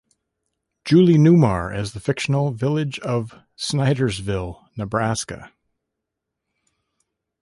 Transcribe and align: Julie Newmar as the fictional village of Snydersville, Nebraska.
Julie 0.83 1.19
Newmar 1.19 1.71
as 1.71 1.93
the 1.93 1.99
fictional 1.99 2.49
village 2.53 2.97
of 3.01 3.37
Snydersville, 3.55 4.67
Nebraska. 4.75 5.51